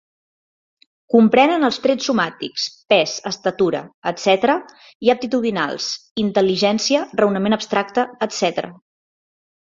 [1.15, 2.63] Comprenen els trets somàtics:
[2.93, 3.81] pes, estatura,
[4.11, 4.55] etcètera;
[5.09, 5.91] i aptitudinals:
[6.23, 8.73] intel·ligència, raonament abstracte, etcètera.